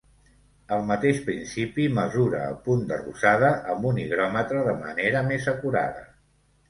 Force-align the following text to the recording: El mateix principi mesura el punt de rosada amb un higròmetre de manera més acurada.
El 0.75 0.79
mateix 0.91 1.19
principi 1.27 1.85
mesura 1.99 2.39
el 2.53 2.57
punt 2.69 2.81
de 2.93 2.99
rosada 3.03 3.51
amb 3.75 3.87
un 3.93 4.01
higròmetre 4.07 4.65
de 4.69 4.75
manera 4.83 5.23
més 5.29 5.47
acurada. 5.57 6.03